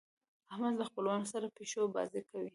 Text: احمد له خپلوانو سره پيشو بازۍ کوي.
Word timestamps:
احمد 0.53 0.73
له 0.77 0.85
خپلوانو 0.89 1.25
سره 1.33 1.53
پيشو 1.57 1.81
بازۍ 1.95 2.21
کوي. 2.29 2.47